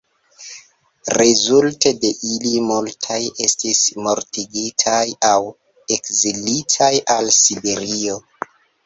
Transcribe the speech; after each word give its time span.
Rezulte 1.17 1.91
de 2.05 2.09
ili 2.35 2.53
multaj 2.69 3.19
estis 3.47 3.81
mortigitaj 4.07 5.03
aŭ 5.33 5.37
ekzilitaj 5.97 6.91
al 7.19 7.31
Siberio. 7.39 8.17